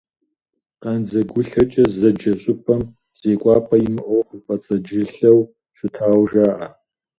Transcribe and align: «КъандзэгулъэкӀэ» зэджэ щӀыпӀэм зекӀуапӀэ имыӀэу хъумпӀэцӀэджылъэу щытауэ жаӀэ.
«КъандзэгулъэкӀэ» 0.81 1.83
зэджэ 1.97 2.31
щӀыпӀэм 2.41 2.81
зекӀуапӀэ 3.19 3.77
имыӀэу 3.87 4.25
хъумпӀэцӀэджылъэу 4.27 5.39
щытауэ 5.77 6.25
жаӀэ. 6.31 6.67